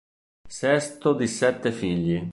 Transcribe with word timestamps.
Sesto 0.49 1.13
di 1.13 1.27
sette 1.27 1.71
figli. 1.71 2.27